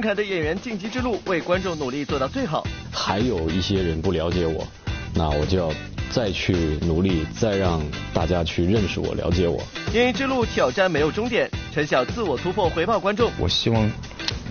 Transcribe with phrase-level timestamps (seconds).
[0.00, 2.66] 郑恺的演员晋级之路，为观众努力做到最好。
[2.90, 4.66] 还有一些人不了解我，
[5.14, 5.70] 那我就要
[6.10, 7.82] 再去努力，再让
[8.14, 9.62] 大家去认识我、了解我。
[9.92, 13.30] 演艺之路挑战没有终点，陈晓自我突破回报观众。
[13.38, 13.82] 我希望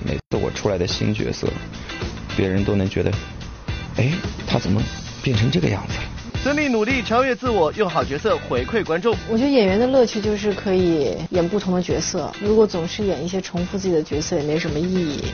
[0.05, 1.47] 每次我出来的新角色，
[2.37, 3.11] 别人都能觉得，
[3.97, 4.11] 哎，
[4.45, 4.79] 他怎么
[5.23, 6.03] 变成这个样子了？
[6.41, 9.13] 孙俪努力超越自我，用好角色回馈观众。
[9.29, 15.25] 我觉得演员的乐趣就是可以演不同的角色，如果总是演一些重复自己的角色，也没什么意义。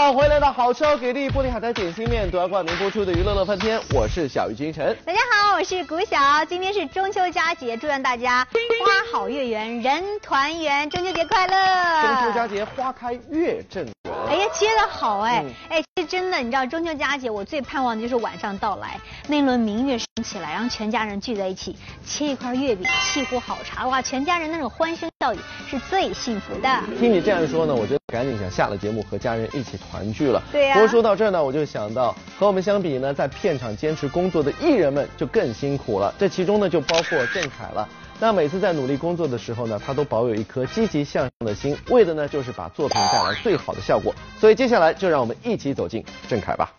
[0.00, 4.96] 好，欢迎来到好吃好给力玻璃海苔点心面独家冠名播出的娱乐乐翻天，我是小鱼金晨。
[5.04, 8.42] 大家好，我是谷晓，今天是中秋佳节，祝愿大家
[8.82, 11.54] 花好月圆，人团圆，中秋节快乐！
[12.02, 13.92] 中秋佳节花开月正圆。
[14.26, 25.38] 哎呀，接的好哎、嗯哎，其实真的，你知道中秋佳节，我最盼望的就是晚上到来，那轮明月升起来，然后全家人聚在一起，切一块月饼，沏壶好茶，哇，全家人那种欢声笑语
[25.68, 26.80] 是最幸福的。
[26.98, 30.42] 听你这样说呢，我觉得赶紧想下了节目和家人一起团聚了。
[30.52, 36.14] 对呀不过说到这儿呢，我就想到和我们相比呢，在片场坚持工作的艺人们就更辛苦了。
[36.18, 37.88] 这其中呢，就包括郑恺了。
[38.20, 44.14] 那每次在努力工作的时候呢，他都保有一颗积极向上的心，为的呢就是把作品带来最好的效果。
[44.38, 46.70] 所以接下来就让我们一起走进郑恺吧。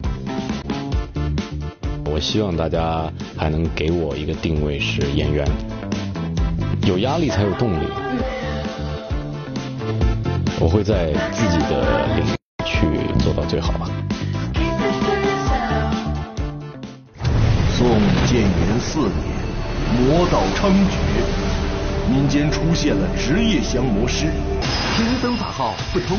[2.05, 5.47] 我希望大家还能给我一个定位是演员，
[6.85, 7.87] 有压力才有动力。
[10.59, 12.40] 我会在自己的领域
[12.81, 12.87] 去
[13.23, 13.87] 做到最好吧。
[17.77, 17.87] 宋
[18.25, 19.11] 建元四年，
[19.99, 20.97] 魔道猖獗，
[22.09, 24.25] 民间出现了职业降魔师，
[24.95, 26.17] 贫僧法号不通。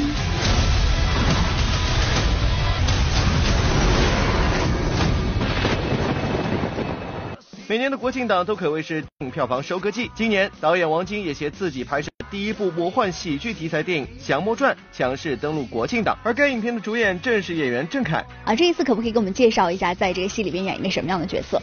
[7.68, 9.02] 每年的国庆档都可谓是
[9.32, 10.10] 票房收割季。
[10.14, 18.24] 今年导演王晶也携自己拍摄第一部魔幻喜剧题材电影《降魔传》强势登陆国庆档，而该影片的主演正是演员郑恺。
[18.46, 21.60] 啊，这一次可不可以给我们介绍一下，在这个戏里边演一个什么样的角色？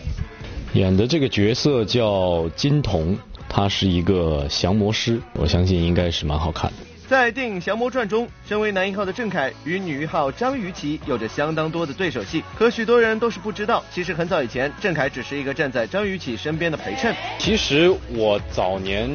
[0.73, 3.17] 演的这个角色叫金童，
[3.49, 6.77] 他是一个降魔师，我相信应该是蛮好看的。
[7.07, 17.15] 在电影《降魔传》中，身为男一号的郑恺与女一号张雨绮有着相当多的对手戏，可许多人都是不知道，其实很早以前，郑恺只是一个站在张雨绮身边的陪衬。
[17.39, 19.09] 其实我早年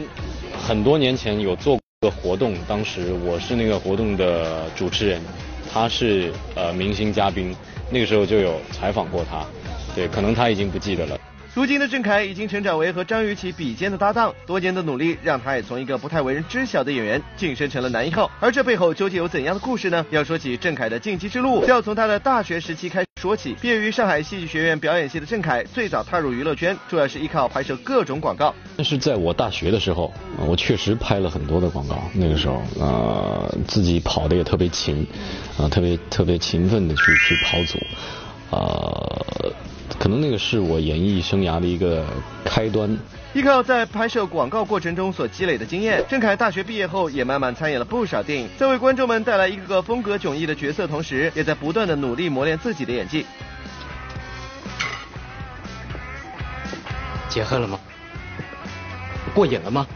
[0.67, 5.21] 很多年前有做过活动，当时我是那个活动的主持人，
[5.71, 7.55] 他是呃明星嘉宾，
[7.91, 9.45] 那个时候就有采访过他，
[9.95, 11.21] 对，可能他已经不记得了。
[11.55, 18.29] 如今的郑恺已经成长为和张雨绮比肩的搭档，多年的努力让他也从一个不太为人知晓的演员晋升成了男一号。
[18.41, 20.05] 而这背后究竟有怎样的故事呢？
[20.11, 23.55] 要说起郑恺的晋级之路，就要从他的大学时期开始说起。
[23.61, 28.53] 毕业于上海戏剧学院表演系的郑恺，最早踏入娱乐圈，主要是依靠拍摄各种广告。
[28.77, 32.03] 但是在我大学的时候，呃我确实拍了很多的广告。
[32.15, 35.07] 那个时候，呃，自己跑的也特别勤，
[35.57, 37.79] 啊、特别特别勤奋的去去跑组，
[38.51, 39.53] 呃，
[40.05, 42.05] 可能那个是我演艺生涯的一个
[42.45, 42.95] 开端。
[43.33, 53.25] 依靠在拍摄广告过程中所积累的经验，郑恺大学毕业后也慢慢参演了不少电影，在为观众们带来一个个风格迥异的角色同时，也在不断的努力磨练自己的演技。
[57.31, 57.81] 解恨了吗？
[59.35, 59.87] 过瘾了吗？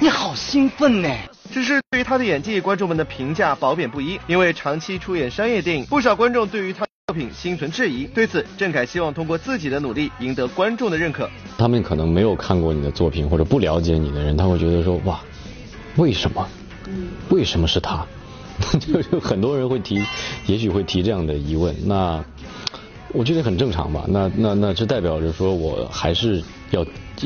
[0.00, 1.14] 你好兴奋呢！
[1.52, 4.18] 只是对于他的演技，观众们的评价褒贬不一。
[4.26, 8.04] 因为长期出演商业电影，不少观众对于他的作品心存质疑。
[8.04, 11.30] 对此，郑恺希望通过自己的努力赢得观众的认可。
[11.56, 15.20] 他们可能没有看过你的作品或者不了解你的人，他会觉得说哇，
[15.98, 16.44] 为什么？
[17.28, 18.04] 为什么是他？
[18.80, 20.02] 就就很多人会提，
[20.46, 21.72] 也许会提这样的疑问。
[21.84, 22.24] 那
[23.12, 24.04] 我觉得很正常吧。
[24.08, 26.42] 那那那这代表着说我还是
[26.72, 26.84] 要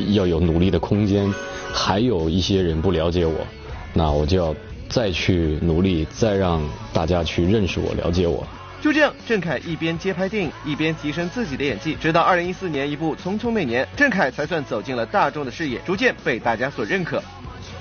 [0.08, 1.32] 要有努力的空间，
[1.72, 3.46] 还有一些人不了解我，
[3.94, 4.54] 那我就要
[4.90, 6.60] 再去努力，再让
[6.92, 8.46] 大家去认识我、了解我。
[8.80, 17.22] 就这样，郑恺一边接拍电影，一边提升自己的演技，直到二零一四年一部《匆匆那年》，郑恺才算走进了大众的视野，逐渐被大家所认可。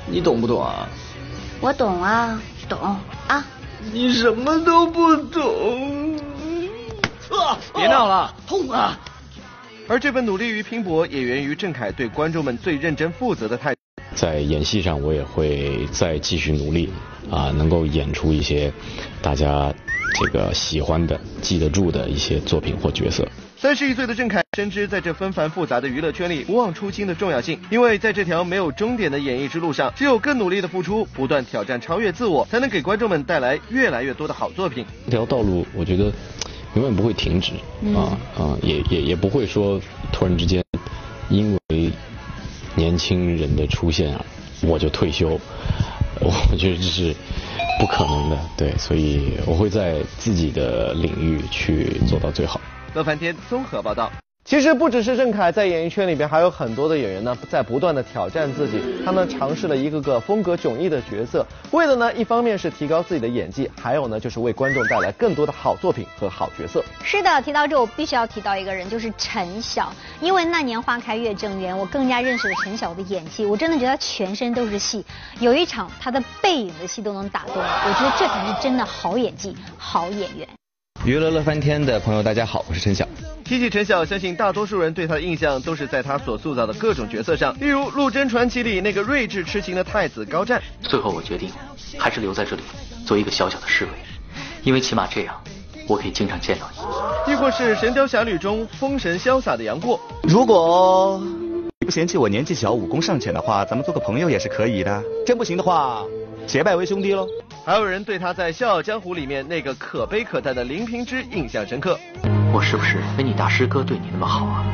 [0.07, 0.87] 你懂不懂啊？
[1.61, 2.77] 我懂啊，懂
[3.27, 3.45] 啊。
[3.93, 6.17] 你什么都不懂。
[7.31, 7.57] 啊！
[7.73, 8.99] 别闹了，痛啊！
[9.87, 13.79] 而这份努力与拼搏，也源于郑恺对观众们最认真负责的态度。
[14.15, 16.91] 在演戏上，我也会再继续努力
[17.31, 18.73] 啊，能够演出一些
[19.21, 19.73] 大家
[20.13, 23.27] 这个喜欢的、记得住的一些作品或角色。
[23.57, 34.85] 三十一岁的郑恺深知在这纷繁复杂的娱乐圈里不忘初心的重要性，因为在这条没有终点的演艺之路上，只有更努力的付出，不断挑战、超越自我，才能给观众们带来越来越多的好作品。
[35.05, 36.05] 这条道路，我觉得
[36.75, 37.51] 永远不会停止
[37.93, 39.81] 啊啊，也也也不会说
[40.13, 40.63] 突然之间
[41.27, 41.91] 因为
[42.75, 44.25] 年轻人的出现啊
[44.61, 45.37] 我就退休，
[46.21, 47.15] 我觉得这是
[47.79, 52.59] 不可能的，对，所以我会在自己的领域去做到最好。
[52.93, 54.11] 乐翻天综合报道。
[54.49, 58.81] 其实不只是郑恺在演艺圈里边，还有很多的演员呢，在不断的挑战自己。
[59.05, 66.83] 他们尝试了一个个风格迥异的角色，为的呢，一方面是提高自己的演技，还有呢，就是为观众带来更多的好作品和好角色。
[67.03, 69.93] 是的，提到这，我必须要提到一个人，就是陈晓。
[70.19, 73.45] 因为那年花开月正圆，我更加认识了陈晓的演技。
[73.45, 75.05] 我真的觉得他全身都是戏，
[75.39, 77.61] 有一场他的背影的戏都能打动我。
[77.61, 80.58] 我觉得这才是真的好演技、好演员。
[81.05, 83.07] 娱乐乐翻天的朋友，大家好，我是陈晓。
[83.45, 90.61] 提起陈晓，相信大多数人对他的印象都是在他所塑造的各种角色上，例如《陆贞传奇》里那个睿智痴情的太子高湛。
[90.81, 91.49] 最后我决定，
[91.97, 92.61] 还是留在这里
[93.05, 93.91] 做一个小小的侍卫，
[94.61, 95.41] 因为起码这样，
[95.87, 97.31] 我可以经常见到你。
[97.31, 99.99] 亦或是《神雕侠侣》中风神潇洒的杨过。
[100.23, 101.19] 如果
[101.79, 105.01] 你不嫌弃我年纪小、武功尚浅的话，咱们做个朋友也是可以的。
[105.25, 106.03] 真不行的话，
[106.49, 107.27] 结拜为兄弟喽。
[107.63, 111.95] 还有人对他在《笑傲江湖》里面那个可悲可叹的林平之印象深刻。
[112.51, 114.65] 我是不是没你大师哥对你那么好啊？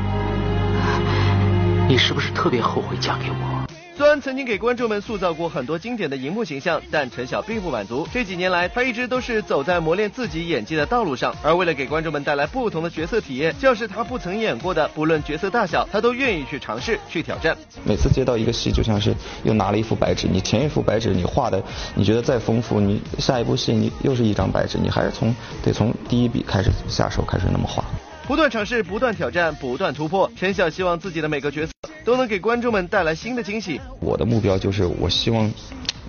[1.89, 3.64] 你是不是特别后悔嫁给我？
[3.97, 8.05] 虽然曾经给观众们塑造过很多经典的荧幕形象，但陈晓并不满足。
[8.11, 11.33] 这几年来，他一直都是走在磨练自己演技的道路上。
[11.41, 17.55] 而为了给观众们带来不同的角色体验，就是他不曾演过的，不论角色大小，他都愿意去尝试、去挑战。
[17.85, 19.15] 每次接到一个戏，就像是
[19.45, 21.63] 又拿了一副白纸，你前一副白纸你画的，
[21.95, 25.33] 你觉得再丰富，你下一部戏你又是一张白纸，你还是从
[25.63, 27.81] 得从第一笔开始下手，开始那么画。
[28.27, 30.29] 不断尝试，不断挑战，不断突破。
[30.35, 31.71] 陈晓希望自己的每个角色
[32.03, 33.79] 都能给观众们带来新的惊喜。
[33.99, 35.51] 我的目标就是，我希望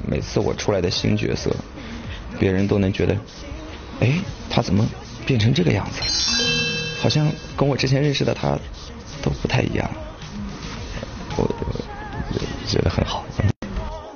[0.09, 1.55] 每次我出来的新角色，
[2.39, 3.15] 别人都能觉得，
[4.01, 4.19] 哎，
[4.49, 4.87] 他怎么
[5.27, 6.01] 变成这个样子？
[7.03, 8.59] 好像跟我之前认识的他
[9.23, 9.89] 都不太一样。
[11.37, 11.47] 我
[12.67, 13.27] 觉得很好。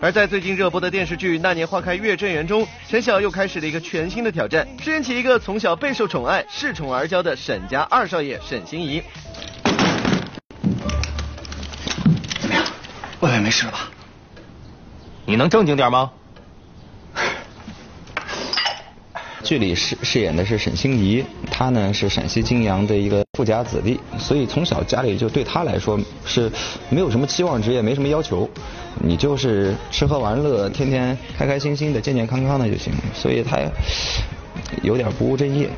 [0.03, 9.03] 而在最近热播的电视剧《那年花开月正圆》中，陈晓又开始了一个全新的挑战，饰演起一个从小备受宠爱、恃宠而骄的沈家二少爷沈心怡。
[12.41, 12.65] 怎么样，
[13.21, 13.91] 外面没事了吧？
[15.27, 16.11] 你能正经点吗？
[19.45, 26.53] 剧里饰饰演的是沈心怡，她呢是陕西泾阳的一个富家子弟，所以从小家里就对他来说是
[26.91, 28.47] 没有什么期望值，也没什么要求，
[29.03, 32.93] 你就是吃喝玩乐，天天开开心心的、健健康康的就行。
[33.15, 33.57] 所以他
[34.83, 35.71] 有点不务正业。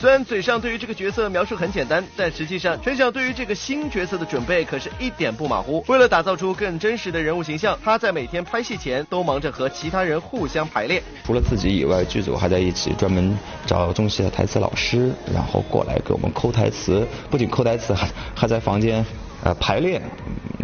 [0.00, 5.84] 虽然嘴上对于这个角色描述很简单，但实际上陈晓对于这个新角色的准备可是一点不马虎。
[5.88, 11.02] 为了打造出更真实的人物形象，他在每天拍戏前都忙着和其他人互相排练。
[11.22, 13.36] 除了自己以外，剧组还在一起专门
[13.66, 17.06] 找中戏的台词老师，然后过来给我们抠台词。
[17.28, 19.04] 不仅抠台词，还还在房间
[19.44, 20.00] 呃排练。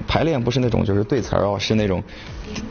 [0.08, 2.02] 排练不是那种就是对词儿哦，是那种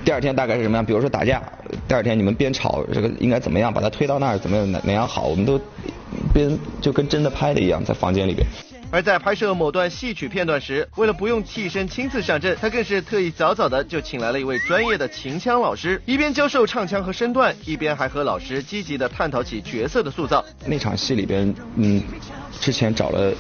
[0.04, 0.84] 第二天大概是什么样？
[0.84, 1.44] 比如说打架，
[1.88, 5.62] 第二天你们边吵这个应该怎么样，把它推到那儿怎么样哪哪样好，我们都。
[6.36, 8.46] 边就跟真的拍的一样，在房间里边。
[8.92, 20.44] 而在拍摄某段戏曲片段时，为了不用替身亲自上阵，他更是特意早早的就请来了一位专业的秦腔老师，一边教授唱腔和身段，一边还和老师积极的探讨起角色的塑造。
[20.66, 22.04] 那场戏里边，嗯，
[22.60, 23.34] 之前找了。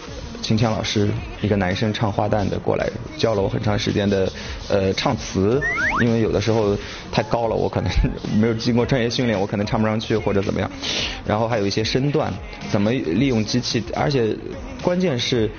[0.45, 1.09] 秦腔老师，
[1.41, 2.87] 一个男生唱花旦的过来
[3.17, 4.31] 教了我很长时间的
[4.69, 5.59] 呃唱词，
[6.01, 6.77] 因为有的时候
[7.11, 7.91] 太高了，我可能
[8.39, 10.69] 没有经过专业训练，我可能唱不上去或者怎么样。
[11.25, 12.31] 然后还有一些身段，
[12.69, 14.37] 怎么利用机器，而且
[14.83, 15.49] 关键是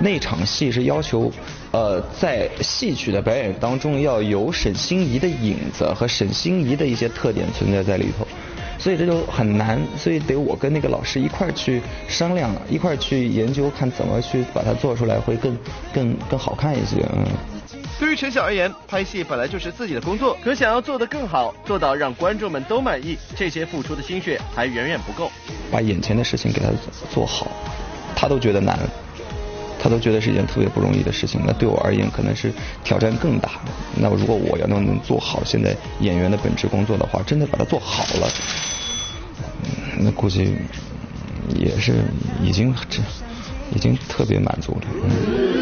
[0.00, 1.30] 那场戏是要求
[1.70, 8.26] 呃在戏曲的表演当中要有沈心怡的影子和沈心怡的一些特点存在在里头。
[8.86, 15.58] 所以这就很难，所以得我跟那个老师一块儿去商量，一块儿去研究，看怎么去把它做出来会更
[15.92, 17.04] 更更好看一些。
[17.12, 17.26] 嗯。
[17.98, 25.32] 对于陈晓而言，拍戏本来就是自己的工作，可想要做得更好，做到让观众们都满意，这些付出的心血还远远不够。
[25.68, 26.68] 把眼前的事情给他
[27.12, 27.48] 做好，
[28.14, 28.78] 他都觉得难，
[29.82, 31.40] 他都觉得是一件特别不容易的事情。
[31.44, 32.52] 那对我而言，可能是
[32.84, 33.50] 挑战更大。
[33.96, 38.28] 那如果我要能能做好现在演员的本职工作的话，真的把它做好了。
[39.98, 40.54] 那估计
[41.58, 41.94] 也是
[42.42, 43.00] 已经这
[43.74, 44.82] 已经特别满足了。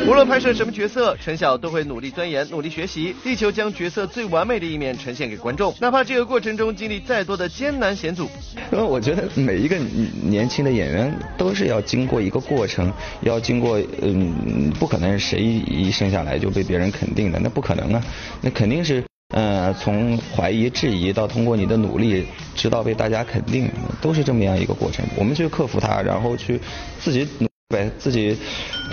[0.07, 8.29] 无论拍摄什么角色，陈晓都会努力钻研、努力学习，力求将角色最完美的一面呈现给观众，哪怕这个过程中经历再多的艰难险阻。
[8.71, 9.79] 因为我觉得每一个
[10.23, 12.93] 年轻的演员都是要经过一个过程，
[13.23, 18.05] 要经过嗯，不可能谁一生下来就被别人肯定的，那不可能啊，
[18.43, 19.03] 那肯定是。
[19.35, 22.25] 呃，从怀疑、质疑到通过你的努力，
[22.55, 23.69] 直到被大家肯定，
[24.01, 25.05] 都是这么样一个过程。
[25.17, 26.61] 我们去克服它，然后去
[27.01, 28.39] 自己努呗，自己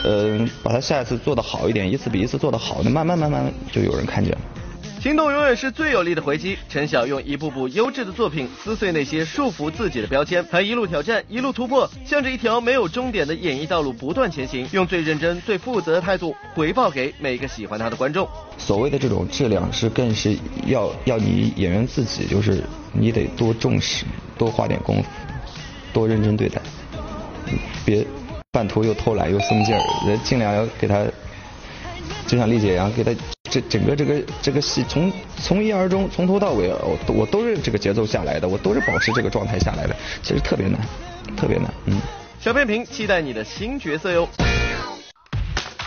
[0.03, 4.39] 呃把它下一次做得好一点，一次比一次做得好，慢慢慢慢就有人看见了。
[5.01, 6.55] 行动永远是最有力的回击。
[6.69, 18.29] 陈晓用一部部优质的作品撕碎那些束缚自己的标签，他一路挑战，一路突破，向着一条没有终点的演艺道路不断前行，用最认真、最负责的态度回报给每一个喜欢他的观众。
[18.59, 24.05] 所谓的这种质量，是更是要要你演员自己，就是你得多重视，
[24.37, 25.09] 多花点功夫，
[25.91, 26.61] 多认真对待，
[27.83, 28.05] 别
[28.51, 31.03] 半途又偷懒又松劲儿，尽量要给他，
[32.27, 33.11] 就像丽姐一样，给他。
[33.51, 40.79] 这整个这个这个戏从从一而终，从头到尾，我我都是这个节奏下来的，我都是保持这个状态下来的，其实特别难，
[41.35, 41.99] 特别难，嗯。
[42.39, 44.27] 小片评，期待你的新角色哟。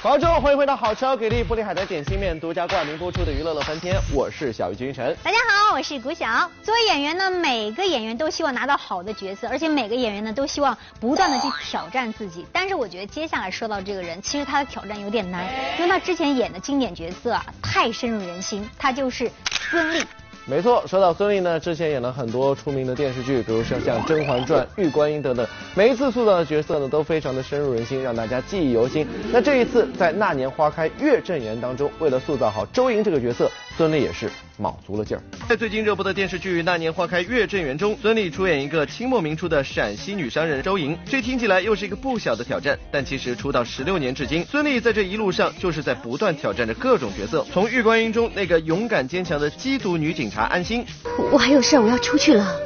[0.04, 5.16] 观众，欢迎回到好吃给力玻璃海的点心面独家冠名播出的娱乐乐翻天，我是小鱼君晨。
[5.23, 6.26] 大家好，我是古晓。
[6.62, 12.44] 作为演员呢，每个演员都希望拿到好的角色，而且每个演员呢都希望不断的去挑战自己。
[12.52, 15.46] 但是我觉得接下来说到这个人，其实他的挑战有点难，
[15.78, 20.04] 因为他之前演的经典角色啊太深入人心，他就是孙俪。
[20.46, 29.06] 没错，说到孙俪呢，之前演了很多出名的电视剧，比如说像《甄嬛传》《玉观音》等等，每一次塑造的角色呢，都非常的深入人心，让大家记忆犹新。
[29.32, 35.23] 那这一次在《那年花开月正圆》当中，为了塑造好周莹这个角色，孙俪也是卯足了劲儿。
[35.49, 42.78] 在最近热播的电视剧《那年花开月正圆》中，孙俪出演一个清末明初的陕西女商人周莹，这听起来又是一个不小的挑战。
[42.90, 50.84] 但其实出道十六年至今，孙俪在这一路上就是在不断挑战着各种角色，从《玉观音》中那个勇敢坚强的缉毒女警察安心。
[51.32, 52.56] 我还有事，我要出去了，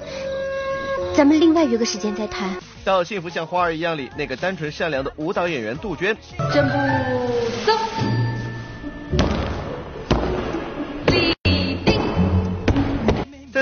[1.14, 2.50] 咱们另外约个时间再谈。
[2.84, 6.16] 到《幸福像花儿一样》里那个单纯善良的舞蹈演员杜鹃。
[6.54, 6.74] 正步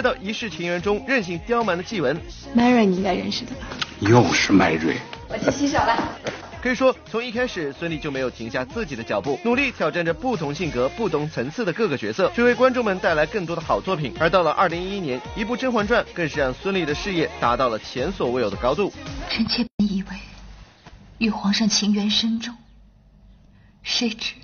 [0.07, 2.17] 到《一世情缘》中任性刁蛮的纪文。
[2.55, 3.67] 麦瑞你应该认识的吧？
[3.99, 4.99] 又是麦瑞。
[5.29, 6.17] 我去洗手了。
[6.63, 14.15] 可以说，从一开始，孙俪就没有停下自己的脚步，努力挑战着不同性格、不同层次的各个角色，去为观众们带来更多的好作品。
[14.21, 18.93] 而到了二零一一年，一部《甄嬛传》更是让孙俪的事业达到了前所未有的高度。
[19.29, 20.17] 臣妾本以为
[21.19, 22.55] 与皇上情缘深重，
[23.83, 24.35] 谁知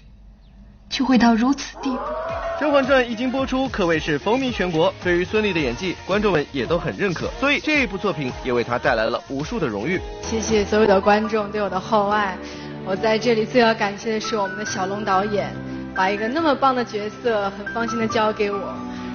[0.90, 1.96] 就会到如此地步。
[2.62, 4.94] 《甄嬛传》一经播出，可谓是风靡全国。
[5.02, 10.00] 对于孙俪的演技，观众们也都很认可，所以这一部作品也为她带来了无数的荣誉。
[10.22, 12.38] 谢谢所有的观众对我的厚爱。
[12.84, 15.52] 我在这里最要感谢的是我们的小龙导演，
[15.92, 18.72] 把一个那么棒的角色很放心的交给我，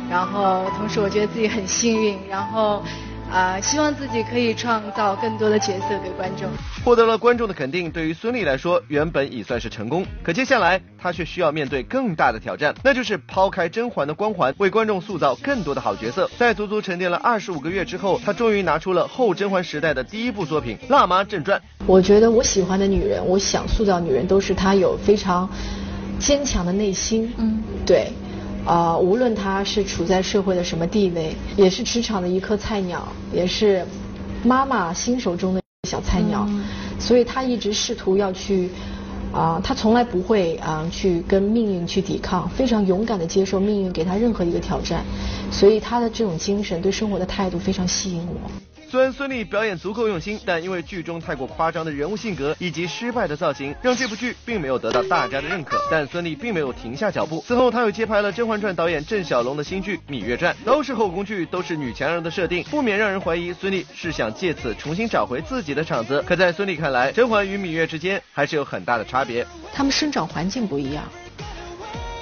[0.10, 2.84] 然后同时我觉得自己很幸运，然后。
[3.32, 6.48] 啊，希望自己可以创造更多的角色给观众。
[6.84, 10.06] 获得了观众的肯定，对于孙俪来说，原本已算是成功。
[10.24, 16.30] 可接下来，她却需要面对更大的挑战，那就是抛开甄嬛的光环，为观众塑造更多的好角色。
[16.38, 21.60] 在足足沉淀了二十五个月之后，她终于拿出了后甄嬛时代的第一部作品《辣妈正传》。
[21.86, 25.50] 我觉得我喜欢的女人，我想塑造女人，都是她有非常
[26.18, 27.32] 坚强的内心。
[27.38, 28.08] 嗯，对。
[28.68, 33.86] 啊，无论他是处在社会的什么地位，也是职场的一颗菜鸟，也是
[34.44, 36.46] 妈妈心手中的小菜鸟，
[37.00, 38.70] 所以他一直试图要去，
[39.32, 45.06] 啊，他从来不会啊去跟命运去抵抗，非常勇敢的接受命运给他任何一个挑战，
[45.50, 48.52] 所以他的这种精神对生活的态度非常吸引我。
[48.90, 55.78] 虽然孙俪表演足够用心，但因为剧中太过夸张的人物性格以及失败的造型，让这部剧并没有得到大家的认可。
[55.92, 66.24] 但孙俪并没有停下脚步，此后她又接拍了《甄嬛传》导演郑晓龙的新剧《芈月传》，都是后宫剧，都是女强人的设定，不免让人怀疑孙俪是想借此重新找回自己的场子。
[66.26, 71.04] 可在孙俪看来，甄嬛与芈月之间还是有很大的差别，她们生长环境不一样。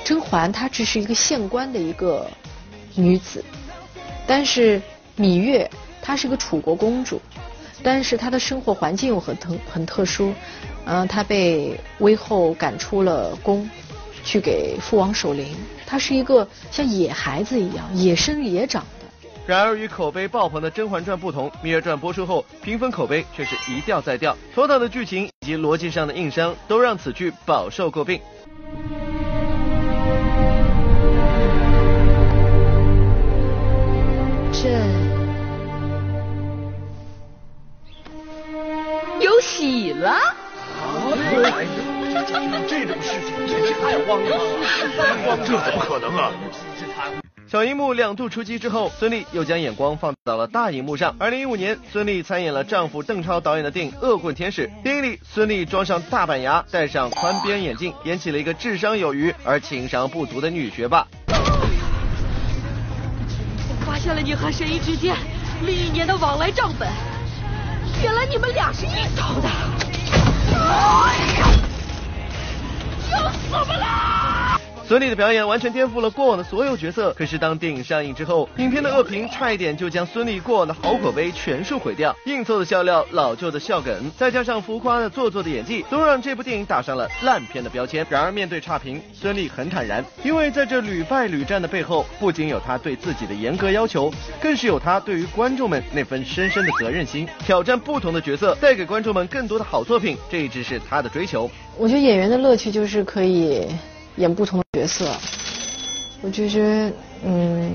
[0.03, 2.27] 甄嬛她只是一个县官的一个
[2.95, 3.45] 女子，
[4.25, 4.81] 但是
[5.19, 5.69] 芈月。
[6.05, 7.19] 她是个楚国公主，
[7.81, 10.31] 但是她的生活环境又很特很特殊，
[10.85, 13.67] 嗯，她被威后赶出了宫，
[14.23, 15.55] 去给父王守灵。
[15.87, 19.07] 她是一个像野孩子一样野生野长的。
[19.47, 28.21] 然而与口碑爆棚的《甄嬛传》不同，《芈月传》播出后评分口碑却是一掉再掉，头脑的剧情以及逻辑上的硬伤都让此剧饱受诟病。
[34.51, 34.94] 这。
[39.45, 40.17] 喜了！
[42.67, 45.37] 这种事情真是太荒唐了！
[45.45, 46.31] 这怎么可能啊？
[47.47, 51.15] 小荧幕两度出击之后，孙俪又将眼光放到了大荧幕上。
[51.19, 54.67] 二零一五年，孙俪参演了丈夫邓超导演的电影《恶棍天使》。
[54.81, 61.05] 电影里，孙俪装上大板牙，戴上宽边眼镜，演起了一个智商有余而情商不足的女学霸。
[63.67, 65.15] 我发现了你和神医之间
[65.65, 67.14] 历年的往来账本。
[68.05, 69.49] 原来你们俩是一头的！
[70.53, 71.47] 哎呀，
[73.11, 74.24] 要死我们了！
[74.87, 77.11] 孙俪的表演完全颠覆了过往的所有角色。
[77.17, 82.15] 可是当电影上映之后，影片的恶评差一点就将孙俪过往的好口碑全数毁掉。
[82.27, 88.05] 硬凑的笑料、老旧的笑梗，再加上浮夸的做作的演技，都让这部电影打上了烂片的标签。
[88.11, 97.27] 然而面对差评，孙俪很坦然，因为在这屡败屡战的背后，不仅有她对自己的严格要求，更是有她对于观众们那份深深的责任心。
[97.39, 101.49] 挑战不同的角色，带给观众们更多的好作品，这一直是她的追求。
[101.75, 103.65] 我觉得演员的乐趣就是可以
[104.17, 105.15] 演不同的角色。
[106.21, 106.93] 我觉得，
[107.23, 107.73] 嗯，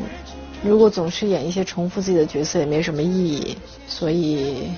[0.64, 3.56] 如果总是演一些重复自己的角色，也没什么意义。
[3.86, 4.70] 所以，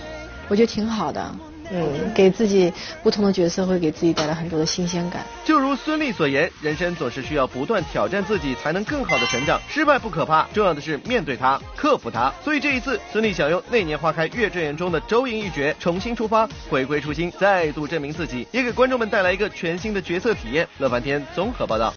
[0.49, 1.35] 我觉得挺好的。
[1.75, 5.25] 嗯，给自己不同的角色会给自己带来很多的新鲜感。
[5.45, 9.59] 就如孙俪所言，人生总是需要不断挑战自己，才能更好的成长。
[9.69, 12.31] 失败不可怕，重要的是面对它，克服它。
[12.45, 20.69] 所以这一次，孙俪想用《那年花开月正圆》中的周莹一角重新出发，回归初心，再度证明自己，也给观众们带来一个全新的角色体验。
[20.79, 21.95] 乐翻天综合报道。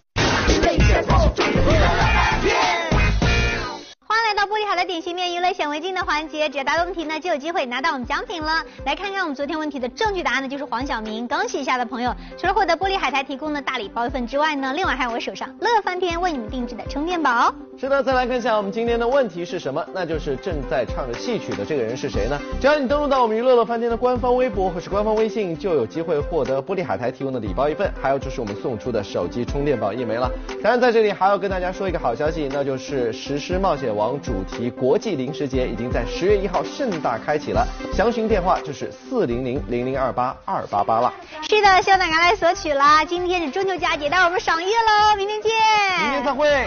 [4.66, 8.64] 好的点心面娱乐显微镜的环节，只要答对问题呢，就有机会拿到我们奖品了。
[8.84, 11.28] 来看看我们昨天问题的正确答案呢，就是黄晓明。
[11.28, 17.54] 恭喜一下的朋友，除了获得玻璃海苔提供的大礼包一份之外呢，另外还有我手上乐翻天为你们定制的充电宝。
[17.78, 19.84] 是的，再来看一下我们今天的问题是什么？
[19.92, 22.40] 那就是正在唱着戏曲的这个人是谁呢？
[22.58, 30.30] 只要你登录到我们娱乐乐翻天的官方微博或是官方微信，就有机会获得玻璃海苔提供的礼包一份，还有就是我们送出的手机充电宝一枚了。
[30.62, 41.12] 当然在这里还要跟大家说一个好消息，那就是《石狮冒险王》主题国际零食节已经在十月一号盛大开启了，详询电话就是四零零零零二八二八八了。
[41.42, 43.04] 是的，希望大家来索取啦！
[43.04, 45.52] 今天是中秋佳节，待会儿我们赏月喽，明天见。
[46.00, 46.66] 明天再会。